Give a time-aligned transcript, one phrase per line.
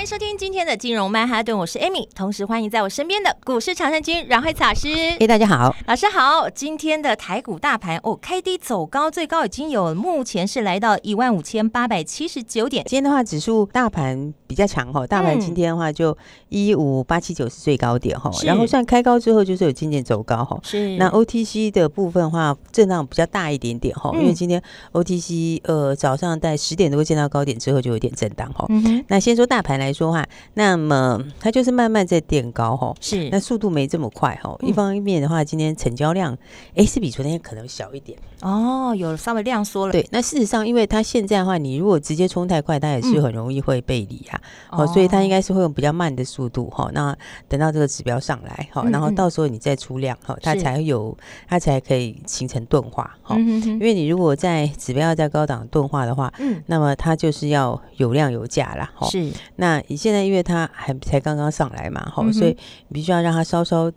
[0.00, 4.88] 欢迎收听今天的金融曼哈顿，我是 Amy，同时欢迎在我身边的股市常胜军阮惠慈老师。
[5.20, 6.48] 哎，大家好，老师好。
[6.48, 12.82] 今天的台股大盘哦，开低走高，最高已经有目前是来到一万五千八百七十九点。
[12.86, 16.16] 今天的话，指数大盘比较强哈，大盘今天的话就
[16.48, 20.58] 一五八七九是最高点哈，然后算开高之后就是有渐渐走高哈。
[20.62, 20.96] 是。
[20.96, 24.62] 那 OTC 的部分的话，震荡比较大一点点哈，因为今天
[24.92, 28.64] OTC 呃早上在十点多见到高点之后就有点震荡哈。
[28.70, 29.04] 嗯。
[29.06, 29.89] 那先说大盘来。
[29.90, 34.56] 来说话，那么它就是慢慢在垫高哈，是那速度没这么快哈。
[34.60, 36.36] 一方面的话，今天成交量
[36.76, 39.92] 哎是比昨天可能小一点哦，有稍微量缩了。
[39.92, 44.40] 对，那事实上，因为它现在的话，你如果直接冲太快，它也是很容易会背离啊。
[44.70, 46.88] 哦，所以它应该是会用比较慢的速度哈。
[46.94, 47.16] 那
[47.48, 51.16] 等到这个指标上来哈，然后到时候你再出量哈，它才有
[51.48, 53.36] 它才可以形成钝化哈。
[53.36, 58.90] 因为你如果在指标要在高档钝化的话，嗯，那么它就是要有量有价啦。
[58.94, 59.08] 哈。
[59.08, 59.79] 是那。
[59.88, 62.50] 你现在因为它还才刚刚上来嘛，哈、嗯，所以
[62.88, 63.90] 你必须要让它稍稍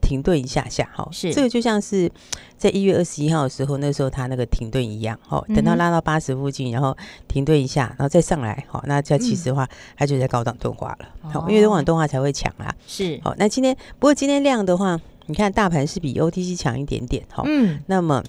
[0.00, 1.32] 停顿一下下，哈，是。
[1.34, 2.10] 这个就像是
[2.56, 18.22] 在一月二十一号的时候，那时候它那个停顿一样，哈，等到拉到八十附近，然后停顿一下，然后再上来，哈，那这其实的话，它就在高档钝化了，好、嗯，因为高档钝化才会强啊，是，好，那今天不过今天量的话，你看大盘是比 OTC 强一点点，哈，嗯，那么。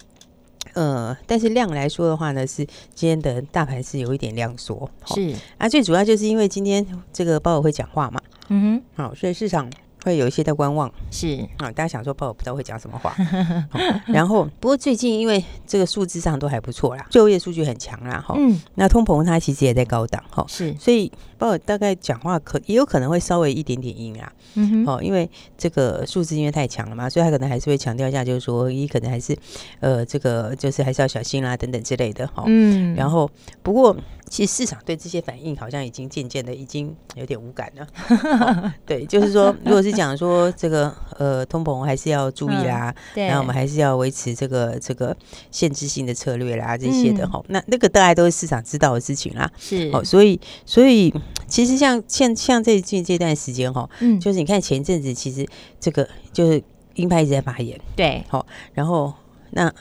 [0.80, 5.36] 呃，但是量来说的话呢，是今天的大盘是有一点量缩，是。
[5.58, 9.70] 啊，最主要就是因为今天这个鲍尔会讲话嘛，嗯哼，好，所以市场。
[10.04, 13.16] 会有一些在观望，是啊，大家想说，不知道会讲什么话。
[14.08, 18.34] 然后，不过最近因为这个数字上都还不错啦，就业数据很强啦，哈。
[18.38, 18.60] 嗯。
[18.76, 20.46] 那通膨它其实也在高档，哈。
[20.48, 20.74] 是。
[20.80, 24.32] 所以鲍尔大概讲话可也有可能会稍微一点点硬啊。
[24.56, 24.86] 嗯哼。
[24.88, 29.38] 哦，因为这个数字因为太强了嘛，所以他可能还是会强调一下，就是说，你可能还是
[29.80, 32.44] 呃，这个就是还是要小心啦，等等之类的，哈。
[32.48, 32.96] 嗯。
[32.96, 33.30] 然后，
[33.62, 33.96] 不过。
[34.30, 37.88] 其实市场对这些反应好像已经渐渐的已经有点无感了。
[38.10, 45.16] 哦、 对，就是说，如果是讲说这个呃通膨还是要注意啦，嗯、然后我们还是要维持这个这个
[45.52, 47.46] 限制性的策略啦这些的哈、嗯哦。
[47.50, 49.52] 那那个大概都是市场知道的事情啦。
[49.58, 51.14] 是，哦，所以所以
[51.48, 55.46] 其实像像像这近这段时间哈，哦嗯、就是你看前阵子其实
[55.80, 56.64] 这个就是
[56.94, 59.14] 鹰派一直在发言，对，好、哦，然后
[59.50, 59.74] 那。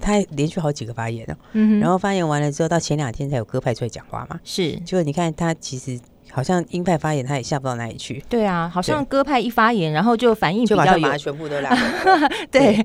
[0.00, 4.38] 他连续好几个发言了，嗯、然后发言完了之后，到前两天才有鸽派出来讲话嘛。
[4.44, 5.98] 是，就你看他其实
[6.30, 8.22] 好像鹰派发言，他也下不到哪里去。
[8.28, 12.28] 对啊，好像鸽派一发言，然后就反应比较有，就把它全部都拉了。
[12.50, 12.76] 对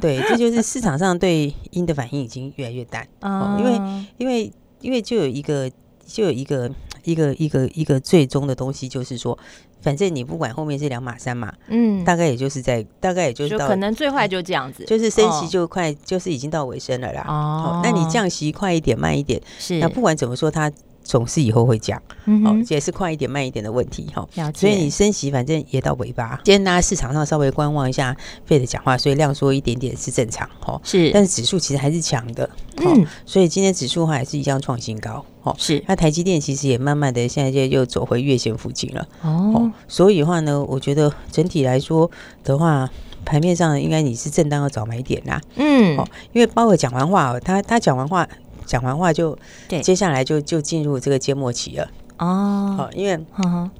[0.00, 3.06] 对，这就是市场上对鹰的反应已经越来越淡。
[3.20, 5.70] 哦，因为因为因为就有一个
[6.06, 6.70] 就有一个
[7.04, 9.38] 一个一个一个最终的东西，就是说。
[9.80, 17.24] 反正你不管后面是两码三码，嗯，大概也就是在大概也就是到可能最坏就这样子，就是升息就快，就是已经到尾声了啦。
[17.26, 19.78] 哦，那你降息快一点慢一点，是。
[19.78, 20.70] 那不管怎么说，它
[21.10, 22.00] 总是以后会讲，
[22.44, 24.24] 好，也是快一点慢一点的问题哈。
[24.54, 28.16] 所以你升息反正也到尾巴，今天大家市场上稍微观望一下
[28.46, 30.80] 费的讲话，所以量缩一点点是正常哈。
[30.84, 35.24] 是，但是指数其实还是强的，嗯，所以今天指数的话也是一样创新高。
[35.42, 39.08] 哦，是，那台积电其实也慢慢的现在就又走回月线附近了。
[39.22, 42.08] 哦，所以的话呢，我觉得整体来说
[42.44, 42.88] 的话，
[43.24, 45.40] 盘面上应该你是正当的早买点啦。
[45.56, 48.28] 嗯，哦，因为包尔讲完话，他他讲完话，
[48.70, 49.36] 讲完话就，
[49.66, 51.90] 对，接下来就就进入这个缄默期了。
[52.18, 53.18] 哦，好，因为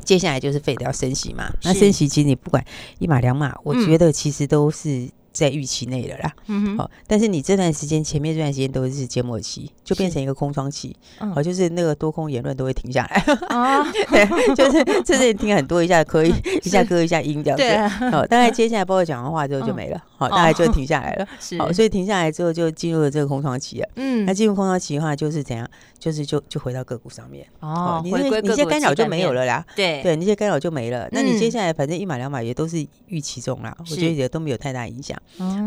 [0.04, 1.48] 接下来就是费德要升息嘛。
[1.62, 2.64] 那升息其实你不管
[2.98, 5.08] 一码两码，我觉得其实都是。
[5.32, 10.94] 在预期内的啦，嗯哼，好，但是你这段时间前面这段时间都是缄默期，就变成一个空窗期，
[11.32, 13.80] 好，就是那个多空言论都会停下来，啊，
[14.10, 16.34] 对，就是就是听很多一下可以
[16.64, 21.26] 一下歌一下音这样子，好，大概接下来包括讲完话之后就没了，好，大概就停下来了，
[21.58, 25.66] 好，所以停下来之后就进入了这个空窗期了，嗯，那进入空窗期的话就是怎样，
[25.98, 35.16] 就是就就回到个股上面，哦，你你这些干扰就没有了啦，对，对，那些干扰就没了，那你接下来反正一码两码也都是预期中啦，我觉得也都没有太大影响。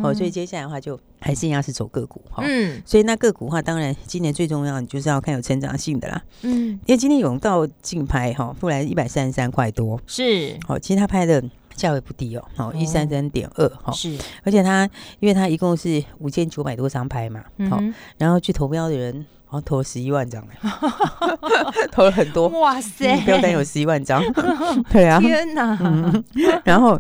[0.04, 11.44] 哦，所以接下来的话就还是一样是走个股哈，嗯，所以那个股的话，当然今年最重要你就是要看有成长性的啦，嗯，因为今天永道竞拍哈，后来一百三十三块多，是，好，其实他拍的
[11.76, 14.90] 价位不低哦，好，一三三点二哈，是，而且他
[15.20, 17.82] 因为他一共是五千九百多张牌嘛，好，
[18.18, 19.26] 然后去投标的人。
[19.46, 20.44] 好像投了十一万张，
[21.94, 22.48] 投了很多。
[22.48, 24.20] 哇塞，标单有十一万张，
[24.90, 25.78] 对啊，天哪！
[25.80, 26.24] 嗯、
[26.64, 27.00] 然后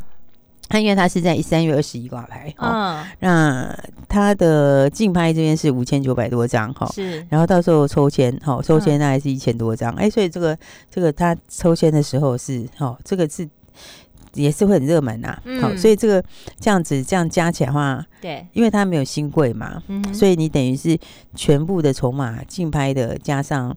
[0.69, 3.75] 他因为他是在三月二十一挂牌，嗯，那
[4.07, 10.55] 他的竞拍这边是五千九百多张，哈，是，然后到时候抽签，哈，抽签大概是一千多张，哎、嗯，所以这个
[10.91, 13.49] 这个他抽签的时候是，哦，这个是。
[14.33, 16.23] 也是会很热门呐、啊，好、嗯，所以这个
[16.59, 20.97] 这样子这样加起来的话，对，因为它没有新贵嘛，嗯、所以你等于是
[21.35, 23.75] 全部的筹码竞拍的加上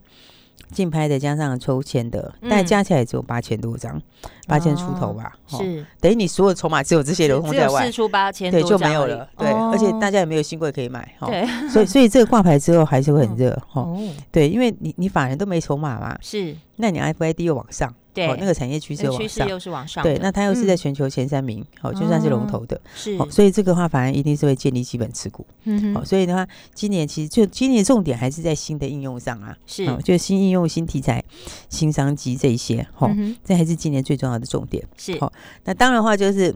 [0.71, 4.01] 竞拍的加上抽签的，大、嗯、概加起来只有八千多张，
[4.47, 5.85] 八千出头吧，哦、是。
[6.01, 13.97] 等于你所有筹码只有这些流通在外，出八千对就没有了，对，哦、而且大家也没有新贵可以买，哈，对，所以所以这个挂牌之后还是会很热，哈、哦，
[14.31, 17.93] 对，因为你你法人都没筹码嘛，是，那你 FID 又往上。
[18.17, 31.23] 对、哦，那个产业趋势趋势又是往上，对，那它又是在全球前三名，好、就算是龙头的，哦、是、哦，所以这个话反而一定是会建立基本持股，嗯好、哦，所以的话，今年其实就今年重点还是在新的应用上啊，是，哦、就新应用、新题材、
[31.69, 33.07] 新商机这一些，好、
[33.43, 35.33] 这还是今年最重要的重点，是，好、哦，
[35.65, 36.55] 那当然的话就是，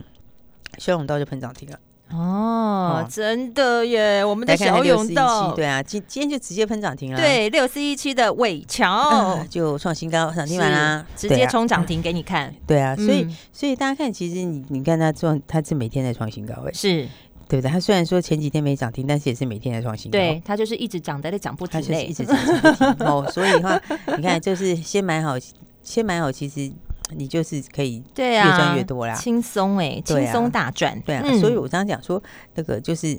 [0.78, 1.78] 修永道就喷涨停了。
[2.14, 4.22] 哦，真的耶！
[4.24, 7.16] 我们的小勇道，对啊，今今天就直接喷涨停了。
[7.16, 12.54] 对，六四一七的伟乔、呃、 就创新高，涨停完啦，直接冲涨停给你看。
[12.66, 17.08] 对啊，所以、嗯、所以大家看，其实你你看它创，它是每天在创新高，哎，是
[17.48, 17.70] 对不对？
[17.70, 20.18] 它虽然说前几天没涨停，但是也是每天在创新高。
[20.18, 23.06] 对，它就是一直涨在在涨不停，它一直涨不停。
[23.06, 23.80] 哦，所以的话，
[24.18, 25.36] 你看，就是先买好，
[25.82, 26.70] 先买好，其实。
[27.16, 31.00] 你就是可以越赚越多啦，轻松哎，轻松大赚。
[31.02, 32.22] 对啊，所以我刚刚讲说，
[32.54, 33.18] 那个就是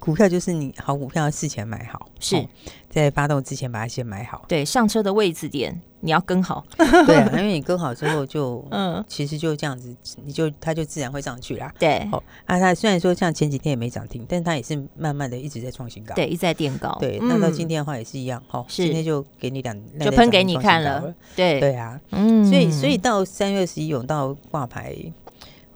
[0.00, 2.44] 股票，就是你好股票要事前买好，是、哦、
[2.88, 4.44] 在发动之前把它先买好。
[4.48, 5.80] 对，上车的位置点。
[6.02, 6.64] 你要跟好，
[7.06, 9.94] 对啊， 因为你跟好之后就，嗯，其实就这样子，
[10.24, 11.70] 你就它就自然会上去啦。
[11.78, 16.96] 对，哦，啊，它虽然说像前几天也没涨停，但它也是慢慢的一直在创新高，对，一直在垫高。
[16.98, 24.96] 对，那到今天的话也是一样，哈、嗯，今天就给你两，就喷给你看了，对，对啊，嗯，所以所以到三月十一有到挂牌。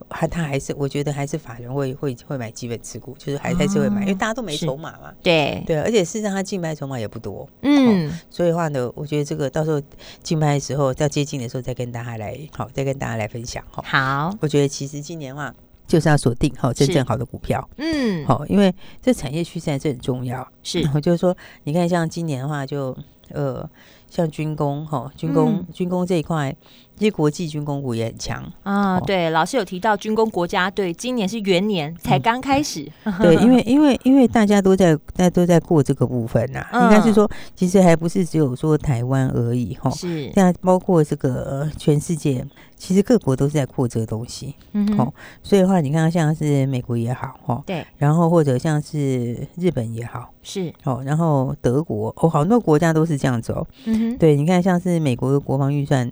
[0.09, 5.13] 还他还是我觉得还是法人会会会买基本持股，就是还还是会买，因为大家都没筹码嘛。
[5.23, 9.81] 对对，而且事实上他竞拍筹码也不多，嗯、哦，所以的话呢，我觉得这个到时候
[10.21, 13.83] 竞拍的时候，在接近的时候再跟大家来好，再跟大家来分享哈。
[13.85, 15.53] 好，我觉得其实今年的话
[15.87, 20.47] 就是要锁定好真正好的股票，嗯，好，因为这产业趋势还是很重要。
[20.63, 23.69] 是，我 就是说，你看像今年的话就，就呃，
[24.15, 26.55] 像军工哈，军工、嗯、军工这一块。
[26.97, 28.97] 这些国际军工股也很强啊！
[29.01, 32.89] 对，老师有提到军工国家队，今年是元年，才刚开始。
[33.03, 39.89] 嗯、对，因为 因为因为大家都在大家都在过这个部分呐、啊嗯，应该是说，其实还不是只有说台湾而已哈。
[39.89, 42.47] 是，现在包括这个全世界，
[42.77, 44.55] 其实各国都是在过这个东西。
[44.71, 45.13] 嗯，好，
[45.43, 53.67] 所以的话，你看像是美国也好哈，对，然后或者像是日本也好，是哦，然后德国哦，好多国家都是这样子哦。
[53.83, 56.11] 嗯哼，对，你看像是美国的国防预算，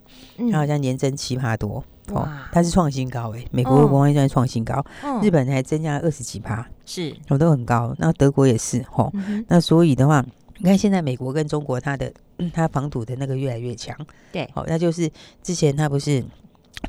[0.51, 0.73] 它好像。
[0.83, 7.95] 年增七趴多哦，它是创新高诶、欸，美国的国防预算创新高，哦、日本还增加了二十几趴，是，我都很高。
[7.99, 10.25] 那德国也是吼、嗯，那所以的话，
[10.57, 12.11] 你看现在美国跟中国它的
[12.51, 13.95] 它防堵的那个越来越强，
[14.31, 15.09] 对，好，那就是
[15.41, 16.21] 之前它不是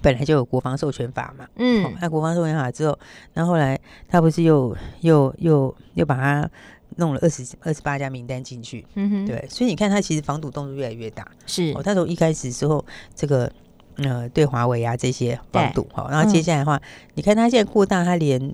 [0.02, 2.98] 本来就有国防授权法嘛，嗯，那国防授权法之后，
[3.34, 3.78] 那后，后来
[4.08, 6.50] 它不是又又又又把它
[6.96, 13.50] 弄了二十二十八家名单进去，嗯哼，对，所以你看他其实防堵动作越来越大，是，哦，它从一开始时候这个。
[13.98, 16.82] 呃，对华为啊这些防堵哈，然后接下来的话，嗯、
[17.14, 18.52] 你看他现在扩大，他连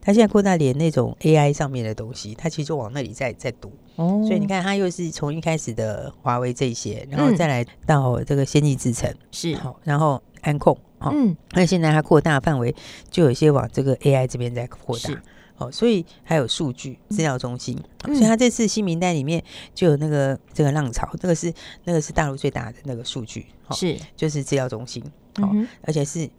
[0.00, 4.22] 他现在扩大连那种 AI 上面的东西，他其实就往那里在在堵哦。
[4.24, 12.72] 所以你看，他又是从一开始的华为这些，然后再来到这个先进制程是好，然后安控哈，嗯，那现在它扩大范围，
[13.10, 15.10] 就有些往这个 AI 这边在扩大。
[15.58, 19.42] 哦，所以还有数据资料中心，嗯，所以他这次新名单里面
[19.74, 21.52] 就有那个这个浪潮，这个是
[21.84, 25.02] 那个是大陆最大的那个数据，是就是资料中心，
[25.36, 26.30] 哦，嗯，而且是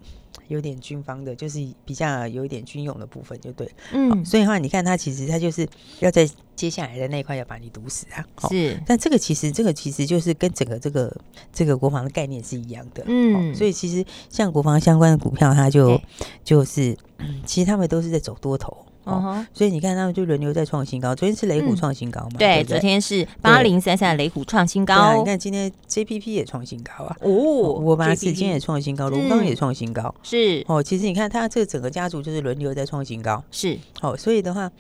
[0.47, 5.67] 有点军方的，就是比较有一点军用的部分，就对，嗯，所以的话你看他其实他就是
[5.99, 11.13] 要在接下来的那一块要把你堵死啊，是，但这个其实这个其实就是跟整个这个
[11.51, 15.99] 这个国防的概念是一样的，嗯，所以其实像国防相关的股票，它就
[16.43, 16.97] 就是
[17.45, 18.85] 其实他们都是在走多头。
[19.09, 21.15] 哦，所以你看，他们就轮流在创新高。
[21.15, 22.31] 昨天是雷虎创新高嘛？
[22.33, 24.95] 嗯、对，昨天是八零三三的雷虎创新高。
[24.95, 27.15] 啊、你看今天 JPP 也创新高啊！
[27.21, 30.13] 哦，五八四今天也创新高，龙刚也创新高。
[30.23, 33.43] 是哦，其实你看，它这个整个家族就是轮流在创新高。
[33.51, 34.71] 是哦，所以的话，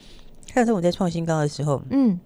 [0.53, 2.19] 看到我在创新高的时候，嗯。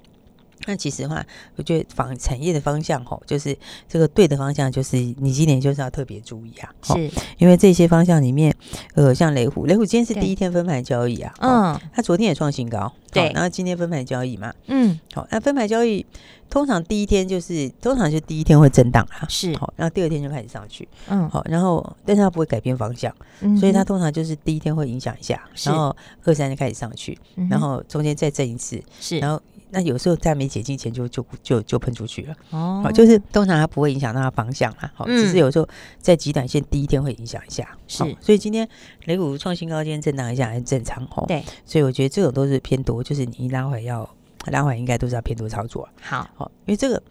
[0.65, 6.70] 那其实的话，我觉得房产业的方向吼，就是这个对的方向，就是你今年就是要特别注意啊。
[6.84, 8.55] 是，因为这些方向里面，
[8.96, 11.34] 呃，像雷虎，雷虎今天是第一天分盘交易啊。
[11.39, 11.79] 嗯。
[11.93, 12.91] 它昨天也创新高。
[13.12, 13.32] 对。
[13.34, 14.53] 然后今天分盘交易嘛。
[14.67, 15.00] 嗯。
[15.13, 16.05] 好，那分盘交易
[16.50, 19.27] 通常第一天就是通常就第一天会震荡啊。
[19.27, 19.55] 是。
[19.58, 20.88] 好，然后第二天就开始上去。
[21.08, 21.29] 嗯。
[21.29, 23.13] 好，然后但是它不会改变方向，
[23.60, 27.17] 所以它通常就是第一天会影响一下，然后二三就开始上去，
[27.50, 28.82] 然后中间再震一次。
[29.00, 29.20] 是。
[29.20, 29.41] 然后。
[29.74, 32.36] 那有时候在没解禁前就就就就喷出去了。
[32.51, 35.68] 哦，就是通常它不会影响到它方向啦，好，只是有时候
[36.00, 38.65] 在极短线第一天会影响一下，是，所以今天
[39.06, 44.10] 雷股创新高，今天震荡一下很正常哦，对，所以我觉得这种都是偏多，就是你一拉回要
[44.51, 47.01] 拉回应该都是要偏多操作，好，好，因为这个。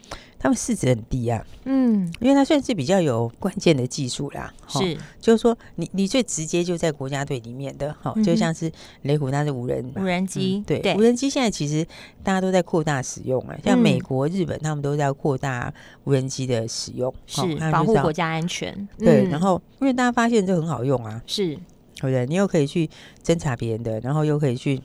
[0.43, 8.71] 他们市值很低啊，嗯，因为它算是比较有关键的技术啦，是，就是说你你最直接就在国家队里面的，好，就像是
[9.03, 11.87] 雷虎，它是无人无人机，对，无人机现在其实
[12.25, 15.73] 大家都在扩大使用啊，像美国、日本，他们都在扩大
[16.03, 22.27] 无人机的使用，是保护国家安全，对，然后因为大家发现这很好用啊，是，对不对？
[22.27, 22.91] 你又可以去
[23.25, 24.83] 侦查别人的，然后又可以去。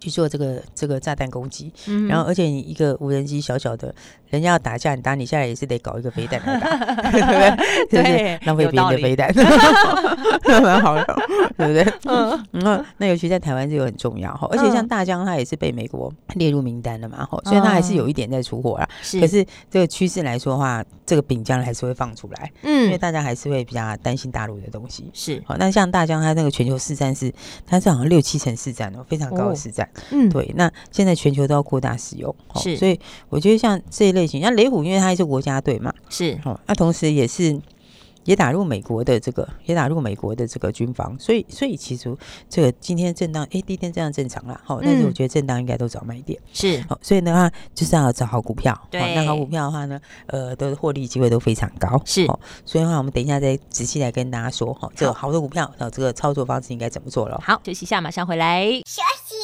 [0.00, 3.94] 去做这个这个炸弹攻击，嗯、然后而且你一个无人机小小的，
[4.28, 7.58] 人家要打架，你打你下来也是得搞一个飞弹来打，对不对？
[8.02, 9.34] 对，浪费别人的飞弹，
[10.62, 11.16] 蛮好的，
[11.56, 11.94] 对不对？
[12.04, 18.88] 嗯，那 那尤其在台湾这个很重要哈，而且像大疆它也是被美国列入名单的嘛，哈，所以它还是有一点在出货啦。
[19.02, 25.10] 是，可是这个趋势来说的话，这个饼将来还是会放出来，嗯，因为大家还是会比较担心大陆的东西。
[25.12, 27.32] 是，好，那像大疆它那个全球市占是，
[27.66, 29.87] 它是好像六七成市占哦，非常高的市占。
[30.10, 37.60] 嗯，对，那现在全球都要扩大使用，是，所以我觉得像这一类型，像雷虎，因为它也是国家队嘛，是，哦，那同时也是。
[38.24, 42.14] 也打入美国的这个，也打入美国的这个军方，所以，所以其实
[42.46, 52.26] 这个今天震荡，哎，第一天这样正常了，好，但是我觉得震荡应该都找买点，是，好，所以的话就是要找好股票，对，那好股票的话呢，呃，的获利机会都非常高，是，
[52.66, 55.32] 所以的话我们等一下再仔细来跟大家说，哈，这个好。
[55.32, 59.37] 的股票，然后这个操作方式应该怎么做了，好，休息一下，马上回来，休息，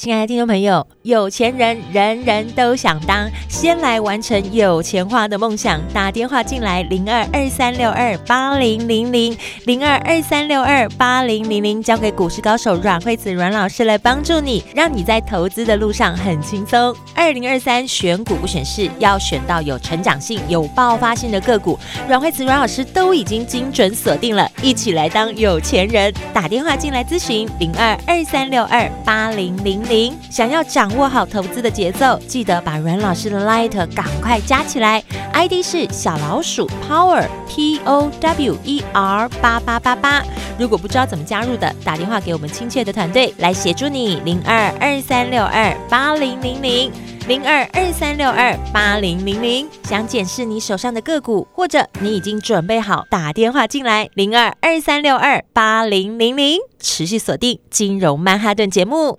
[0.00, 5.78] 亲爱的听众朋友，有钱人人人都想当，先来完成有钱花的梦想。
[5.92, 16.96] 打电话进来，零二二三六二八零零零零二二三六二八零零零，交给股市高手阮慧子阮老师来帮助你，让你在投资的路上很轻松。
[17.14, 21.78] 二零二三选股不选市，要选到有成长性、有爆发性的个股。
[22.08, 26.10] 阮慧子阮老师都已经精准锁定了，一起来当有钱人。
[26.32, 29.89] 打电话进来咨询，零二二三六二八零零。
[29.90, 40.22] 零想要掌握好投资的节奏，记得把阮老师的 Light 赶快加起来，ID 是小老鼠 Power P O W E R 八八八八。
[40.56, 46.92] 如果不知道怎么加入的，打电话给我们亲切的团队来协助你，零二二三六二八零零零
[47.26, 49.66] 零二二三六二八零零零。
[49.82, 56.60] 想检视你手上的个股，或者你已经准备好打电话进来，零二二三六二八零零零。
[56.78, 59.18] 持续锁定金融曼哈顿节目。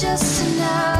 [0.00, 0.99] just enough.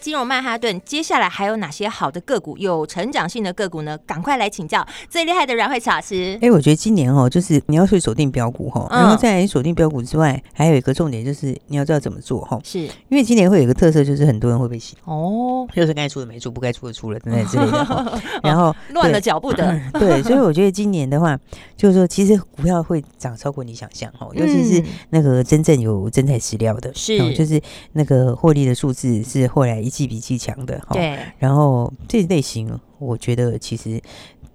[0.00, 3.98] 金融曼哈顿，接下来还有哪些好的个股，有成长性的个股呢？
[4.06, 6.34] 赶快来请教最厉害的阮慧慈老师。
[6.36, 12.58] 哎、欸，我觉得今年哦，就是你要去锁定标股哈，然后在锁定标股之外，还有一个重点就是你要知道怎么做哈。
[12.64, 12.80] 是。
[13.08, 14.96] 因为今年会有一个特色，就是很多人会被洗。
[15.04, 18.20] 哦，就是该出的没出，不该出的出了等等之类的。
[18.42, 21.38] 然后乱了脚步的、嗯， 对，所以我觉得今年的话，
[21.76, 27.60] 就是说其实股票会涨超过你想象哦，尤其是那个真正有真材实料的，是、嗯，就是
[27.92, 29.76] 那个获利的数字是后来。
[29.86, 31.16] 一季比一季强的，对。
[31.38, 34.02] 然后这类型，我觉得其实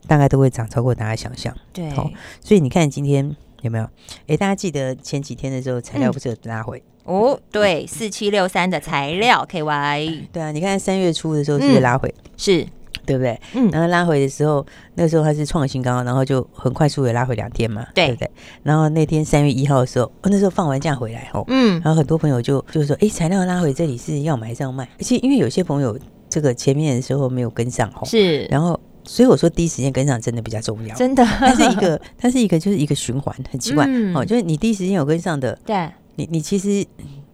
[0.08, 1.90] 大概都会涨超过大家想象，对。
[1.92, 2.10] 好，
[2.42, 3.88] 所以你看今天有没有？
[4.28, 6.84] 哎，大家记得前几天的时候，材料不是有拉回？
[7.06, 10.52] 哦，对，四七六三的材料 KY，对啊。
[10.52, 12.14] 你看三月初的时候是不是拉回？
[12.36, 12.68] 是。
[13.06, 13.40] 对不对？
[13.54, 18.32] 嗯，然后拉回的时候，那个时候它是创新高，然后就很快速的拉回两天嘛，对，对不对？
[18.64, 24.88] 然后那天三月一号的时候，哦那时候放完假回来后，嗯，然后很多朋友就就说，哎，材料拉回这里是要买还是要卖？
[25.00, 25.98] 而且因为有些朋友
[26.30, 36.86] 这个前面的时候没有跟上吼，是，然后所以我说第一时间跟上真的比较重要，真的，它是一个它是一个就是一个循环，很奇怪，嗯、哦，就是你第一时间有跟上的，对，你你其实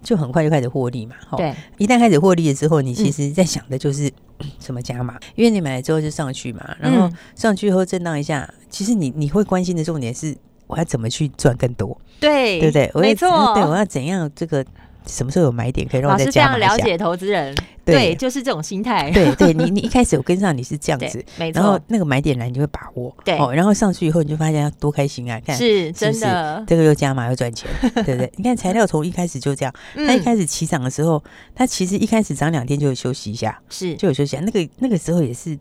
[0.07, 4.07] 就很快就开始获利嘛，对，一旦开始获利了之后，你其实在想的就是。
[4.39, 5.19] 嗯什么加码？
[5.33, 12.91] 因为你买了之后就上去嘛，然后上去以后震荡一下，嗯、其实你你会关心的重点是我要怎么去赚更多，对对不对？
[13.01, 14.63] 没错，对，我要怎样这个
[15.07, 16.67] 什么时候有买点可以让我再加码一下？
[16.75, 17.55] 了解投资人。
[17.85, 19.09] 对，就是这种心态。
[19.11, 21.61] 对，对你，你一开始有跟上，你是这样子， 没错。
[21.61, 23.15] 然后那个买点来，你就会把握。
[23.23, 25.39] 对，哦，然后上去以后，你就发现多开心啊！
[25.39, 27.69] 看，是真的，这个又加码又赚钱，
[28.03, 28.29] 对不对？
[28.35, 31.23] 你看材料从一开始就这样，它一开始起涨的时候，
[31.55, 34.37] 它其实一开始涨两天就有休息一下，是就有休息。
[34.41, 35.57] 那个那个时候也是。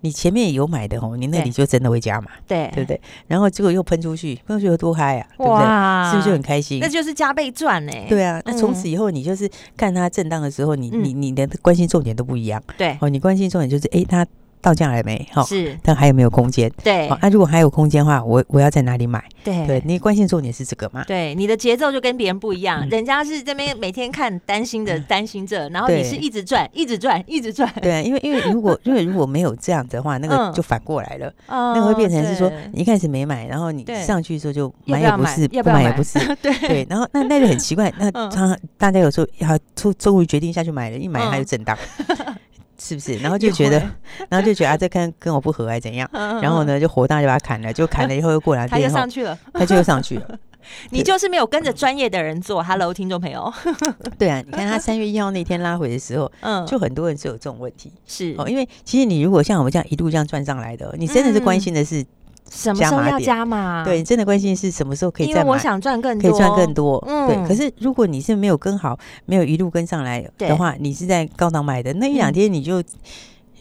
[0.00, 3.00] 你前面有买的哦，你那里就真的会加嘛，对对不对？
[3.26, 6.10] 然后结果又喷出去，喷出去有多嗨啊，对不对？
[6.10, 6.78] 是不是就很开心？
[6.80, 8.06] 那就是加倍赚哎！
[8.08, 12.62] 对啊，那从此以后你就是看它震荡的时候，你你你的关心重点都不一样。
[12.76, 14.26] 对哦，你关心重点就是哎它。
[14.66, 15.24] 到价了没？
[15.30, 16.68] 哈，是，但还有没有空间？
[16.82, 19.22] 对，那如果还有空间的话，我我要在哪里买？
[19.44, 21.04] 对，对，你关键重点是这个嘛？
[21.04, 27.72] 对，你的节奏就跟别人不一样，人家是这边每天看担心的担心这，然后你是一直转，一直转，一直转。
[27.80, 36.52] 对，因为因为如果 因为如果没有这样的话，那个就反过来了，那个会变成是说你一开始没买，然后你上去的时候就买也不是，不买也不是， 对。
[36.66, 41.78] 对，然后那那就很奇怪，那他大家有时候要终终于决定下去买了，一买它就震荡。
[42.78, 43.16] 是不是？
[43.18, 43.78] 然后就觉得，
[44.28, 46.08] 然后就觉得啊，这跟跟我不合还是怎样？
[46.12, 50.38] 然后呢，就火大就把他砍了，就砍了以后又过来， 他就上去了，他就又上去了。
[50.90, 52.60] 你就是没有跟着专业的人做。
[52.62, 53.52] Hello，听众朋友。
[54.18, 57.92] 对啊，你看他三月一号那天拉回的时候， 嗯，就很多人是有这种问题。
[58.06, 62.04] 是哦，因为其实你如果像我们这样一路这样转上来的，你真的是关心的是。
[62.50, 63.84] 什么时候要加码？
[63.84, 65.40] 对，真的关心是什么时候可以再买？
[65.40, 67.04] 因为我想赚更多，可以赚更多。
[67.08, 67.48] 嗯，对。
[67.48, 72.82] 可是如果你是没有跟好，没有一路跟上来的话，你是在高档买的，那一两天你就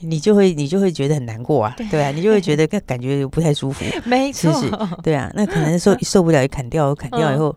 [0.02, 3.84] 你就会你就会觉得很难过啊，对啊，你就会觉得感觉不太舒服。
[4.06, 4.95] 没错，是不是？
[5.02, 7.56] 对啊，那可能受 受不了，一砍掉，砍掉以后，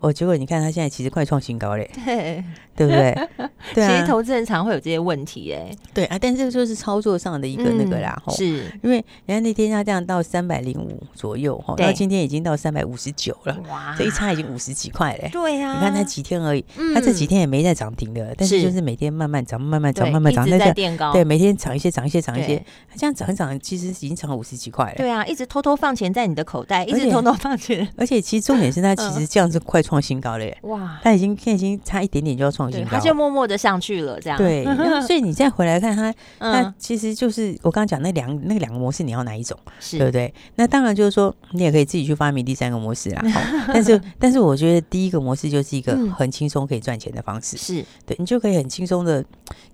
[0.00, 2.42] 哦，结果你看他现在其实快创新高嘞，对
[2.76, 3.14] 对不对？
[3.74, 8.64] 对啊，其实投资人常会有这些问题哎，对啊，但这个就是操作上的一个那个啦，是。
[8.82, 22.56] 因为人家那天它这样到三百零五左右哈，到今天已经到三百五十九了，哇，这一差已经五十几块嘞，对呀，你看它几天而已，它这几天也没在涨停的，但是就是每天慢慢涨，慢慢涨，慢慢涨，在垫高，对，每天涨一些，涨一些，涨一些，
[22.88, 30.56] 它这样涨一涨，其实已经涨了五十几块了，对啊，一直偷偷放钱在你的口袋，一直偷偷放钱，而且其实重点是它其实这样子快创新高了耶。
[30.62, 34.36] 哇，它已经现在已经差一点点就要创新高，它就默默的上去了，这样。
[34.36, 34.64] 对，
[35.06, 39.58] 所以你再回来看他，那其实就是我刚刚讲那两那两个模式，你要哪一种，
[39.92, 40.32] 对不对？
[40.56, 43.22] 那当然就是说，你也可以自己去发明第三个模式啦。
[43.72, 49.24] 但是，但是我觉得第一个模式就是一个很轻松可以赚钱的方式，是对，你就可以很轻松的，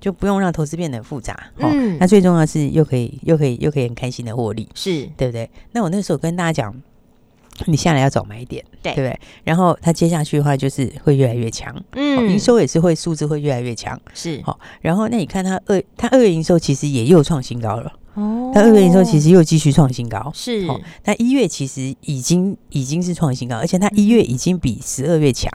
[0.00, 1.50] 就不用让投资变得很复杂。
[1.58, 5.50] 嗯，那最重要是又可以又可以又可以很开心的获利，是对不对？
[5.72, 6.74] 那我那时候跟大家讲。
[7.64, 9.18] 你下来要找买点，对不对？
[9.44, 14.58] 然后它接下去的话就是会越来越强，嗯，营收也是会数字会越来越强，是好。
[14.80, 17.92] 然后那你看它二它二月营收其实也又创新高了。
[18.16, 20.66] 哦，它二月营收其实又继续创新高，是。
[21.04, 25.52] 那一月其实已经已经是创新高，而且它一月已经比十二月强。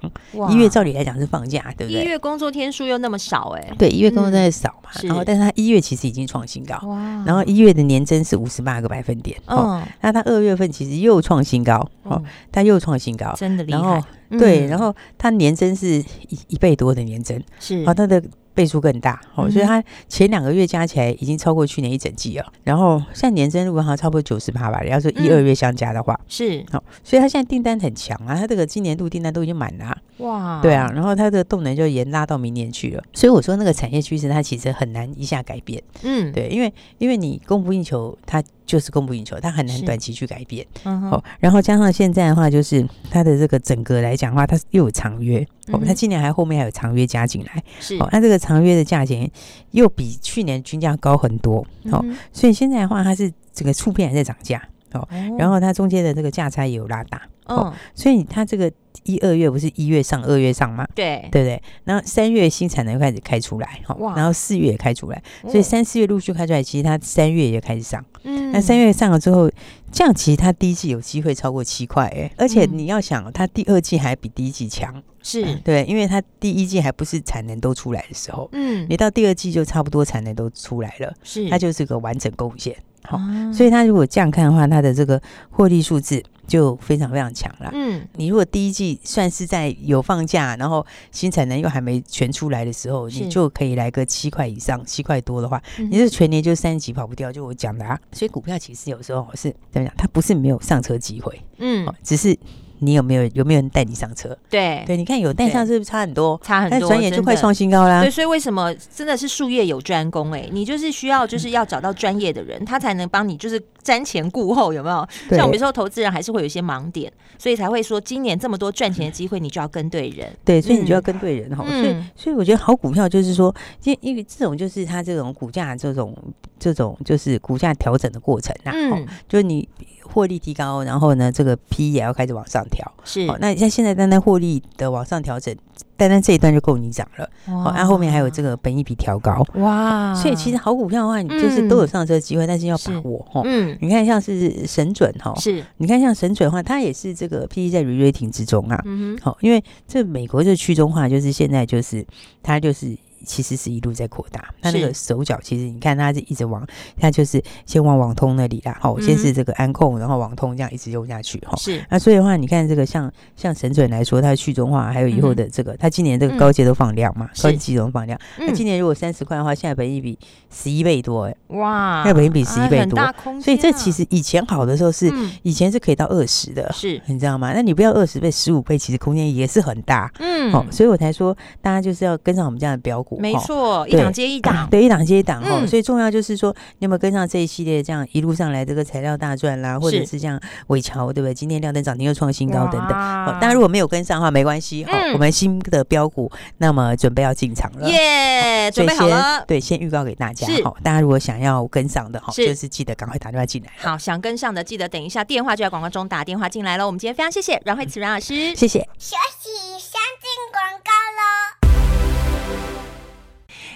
[0.52, 2.04] 一月照理来讲是放假，对不对？
[2.04, 4.92] 一月工作天数又那么少，哎，对，一月工作天数少嘛。
[5.04, 7.24] 然后，但是它一月其实已经创新高，哇。
[7.26, 9.82] 然后一月的年增是五十八个百分点，哦。
[10.02, 12.22] 那它二月份其实又创新高，哦，
[12.52, 14.04] 它又创新高，真的厉害。
[14.30, 15.98] 对，然后它年增是
[16.30, 17.84] 一一倍多的年增，是。
[17.86, 18.22] 好，它的。
[18.54, 22.54] 倍数更大，哦，所以它前两个月加起来已经超过去年一整季了。
[22.64, 33.04] 然后现在年增入好像差不多九十八吧，你要说一二月相加的话，是好，所以它现在订单很强啊，它这个今年度订单都已经满了，哇，对啊，然后它的动能就延拉到明年去了。
[33.14, 38.44] 所以我说那个产业趋势它其实很难一下改变，嗯，对，因为因为你供不应求，它。
[38.64, 40.66] 就是供不应求，它很难短期去改变。
[40.86, 45.46] 哦，然后加上现在的话，就是它的这个整个来讲的话，它又有长约。
[45.72, 47.64] 哦，它今年还后面还有长约加进来。
[47.80, 49.30] 是，哦，那这个长约的价钱
[49.72, 51.66] 又比去年均价高很多。
[51.92, 54.62] 哦，所以现在的话，它是整个触片还在涨价。
[54.94, 55.08] 哦，
[55.38, 57.22] 然后它中间的这个价差也有拉大。
[57.46, 58.72] 哦，所以它这个。
[59.04, 60.86] 一二月不是一月上二月上吗？
[60.94, 69.50] 对对对，然后三月新产能又开始开出来，哈，然后四月也开出来，所以三四月陆续开出来，其实它三月也开始上，嗯，那三月上了之后，
[69.92, 75.56] 这样其实它第一季有机会超过七块，哎，而且你要想，它第二季还比第一季强，是。
[75.64, 83.20] 对，因为它第一季还不是产能都出来的时候，嗯，你到第二季就差不多产能都出来了，是，它就是个完整贡献，好，
[83.54, 86.24] 所以它如果这样看的话，它的这个获利数字。
[86.48, 87.70] 就非常非常强了。
[87.74, 97.32] 嗯，你如果第一季算是在有放假，然后新产能又还没全出来的时候，你就可以来个七块以上，七块多的话，嗯、你这全年就三级跑不掉。
[97.32, 102.38] 就我讲的啊，所以股票其实有时候是怎么讲，它不是没有上车机会，嗯，只是。
[102.84, 104.36] 你有没有有没有人带你上车？
[104.50, 106.40] 对对，你看有带上是不是差很多？
[106.44, 108.02] 差很多，转眼就快创新高啦。
[108.02, 110.32] 对，所以为什么真的是术业有专攻？
[110.32, 115.08] 哎，你就是需要就是要找到专业的人，他才能帮你就是瞻前顾后，有没有？
[115.30, 120.28] 像我们说投资人还是会有一些盲点，所以才会说今年这么多赚钱的机会，你就要跟对人。
[120.44, 121.64] 对，所以你就要跟对人哈。
[121.64, 126.18] 所以所以我觉得好股票就是说，因因为这种就是它这种股价这种
[126.58, 128.72] 这种就是股价调整的过程呐。
[128.74, 129.70] 嗯，就是你。
[130.14, 132.92] 获利提高，然后呢，这个 P 也要开始往上调。
[133.04, 135.56] 是，好，那像现在单单获利的往上调整，
[135.96, 137.30] 单单这一段就够你涨了。
[137.46, 139.46] 好，那后面还有这个本益比调高。
[139.56, 143.42] 哇，所以其实好股票的话，你就是都有上车机会，但是要把握哈。
[143.46, 148.82] 嗯，你看像是神准哈，是，你看像神准的话，它也是这个 P E 在 re-rating 之中啊。
[148.86, 152.06] 嗯哼，好，因为这美国这去中化，就是现在就是
[152.44, 152.98] 它就是。
[153.26, 156.66] 其实是一路在扩大，那那个手脚其实你看它是一直往，
[157.00, 161.56] 它就是先往网通那里啦，好，先是这个安控，然后网通这样一直用下去哈。
[161.58, 168.20] 是，那所以的话，你看这个像像神准来说，它去中化还有以后的这个，它今年这个高阶都放量嘛，高级都放量。
[168.40, 170.18] 那今年如果三十块的话，现在本益比
[170.50, 173.00] 十一倍多哎，哇，那本益比十一倍多，
[173.42, 175.12] 所以这其实以前好的时候是
[175.44, 177.54] 以前是可以到二十的，是，你知道吗？
[177.54, 183.11] 那你不要二十倍、十五倍，其实空间也是很大，嗯，好，所以我才说大家就是要跟上我们这样的标股。
[183.20, 185.66] 没错，一档接一档，对，一档接一档哈。
[185.68, 191.34] 所以重要就是说，你有没有跟上这一系列这样一路上来这个材料大赚啦，或者是像伟乔，对不对？
[191.34, 192.90] 今天亮灯涨停又创新高等等。
[192.90, 194.86] 好，当然如果没有跟上的话，没关系。
[194.86, 197.90] 好，我们新的标股，那么准备要进场了。
[197.90, 199.44] 耶，准备好了。
[199.46, 200.48] 对，先预告给大家。
[200.64, 203.72] 好，大家如果想要跟上的，哈，就是记得赶快打电话进来。
[203.78, 206.86] 好，想跟上的记得等一下电话就在广告中打电话进来了。
[206.86, 208.80] 我们今天非常谢谢阮慧慈阮老师，谢谢。
[208.98, 211.51] 休息，先进广告喽。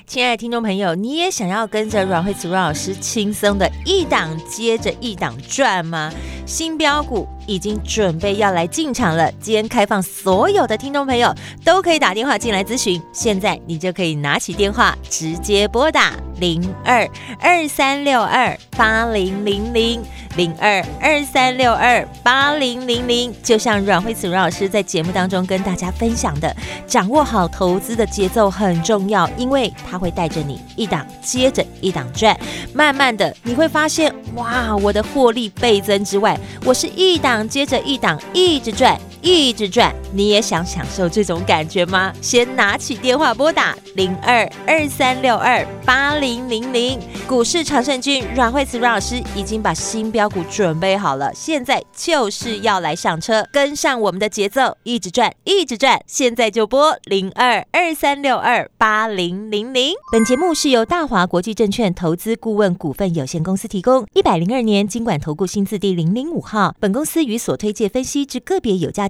[0.08, 6.12] 亲爱的听众朋友，你也想要跟着阮慧慈阮老师轻松的一档接着一档转吗？
[6.46, 17.08] 新标股已经准备要来进场了，今天开放所有的听众朋友都可以打电话进来咨询，现在你就可以拿起电话直接拨打零二
[17.40, 20.02] 二三六二八零零零。
[20.38, 26.54] 零二二三六二八零零零，就像阮慧慈阮老师在节目当中跟大家分享的，
[26.86, 32.38] 掌握好投资的节奏很重要，因为它会带着你一档接着一档赚，
[32.74, 36.35] 慢慢的你会发现，哇，我的获利倍增之外，
[36.66, 39.00] 我是一档接着一档一直赚。
[39.28, 42.14] 一直转，你也想享受这种感觉吗？
[42.22, 59.96] 先拿起电话拨打零二二三六二八零零零，股市常胜军阮慧慈阮老师已经把新标股准备好了，现在就是要来上车，跟上我们的节奏，一直转，一直转，现在就拨零二二三六二八零零零。
[60.12, 69.10] 本节目是由大华国际证券投资顾问股份有限公司提供，一百零二年金管投顾新字第零零五号，本公司与所推介分析之个别有价